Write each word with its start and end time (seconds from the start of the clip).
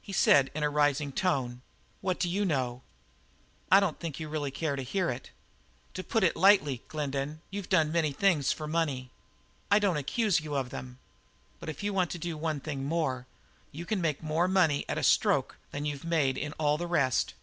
He 0.00 0.12
said 0.12 0.52
in 0.54 0.62
a 0.62 0.70
rising 0.70 1.10
tone: 1.10 1.60
"What 2.00 2.20
d'you 2.20 2.44
know?" 2.44 2.82
"I 3.72 3.80
don't 3.80 3.98
think 3.98 4.20
you 4.20 4.28
really 4.28 4.52
care 4.52 4.76
to 4.76 4.82
hear 4.84 5.10
it. 5.10 5.32
To 5.94 6.04
put 6.04 6.22
it 6.22 6.36
lightly, 6.36 6.84
Glendin, 6.86 7.40
you've 7.50 7.68
done 7.68 7.90
many 7.90 8.12
things 8.12 8.52
for 8.52 8.68
money. 8.68 9.10
I 9.72 9.80
don't 9.80 9.96
accuse 9.96 10.38
you 10.40 10.54
of 10.54 10.70
them. 10.70 11.00
But 11.58 11.68
if 11.70 11.82
you 11.82 11.92
want 11.92 12.12
to 12.12 12.18
do 12.18 12.36
one 12.38 12.60
thing 12.60 12.84
more, 12.84 13.26
you 13.72 13.84
can 13.84 14.00
make 14.00 14.22
more 14.22 14.46
money 14.46 14.84
at 14.88 14.96
a 14.96 15.02
stroke 15.02 15.56
than 15.72 15.84
you've 15.84 16.04
made 16.04 16.38
in 16.38 16.52
all 16.52 16.78
the 16.78 16.86
rest." 16.86 17.34